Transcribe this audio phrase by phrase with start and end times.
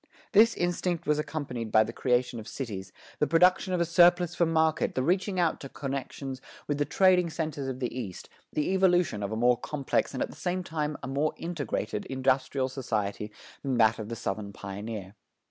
[0.31, 4.47] This instinct was accompanied by the creation of cities, the production of a surplus for
[4.47, 9.21] market, the reaching out to connections with the trading centers of the East, the evolution
[9.21, 13.77] of a more complex and at the same time a more integrated industrial society than
[13.77, 15.13] that of the Southern pioneer.